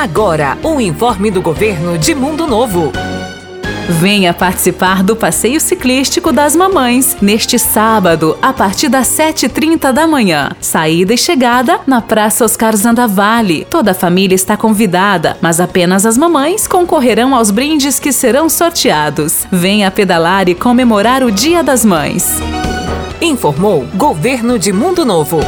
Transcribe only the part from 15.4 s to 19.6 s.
apenas as mamães concorrerão aos brindes que serão sorteados.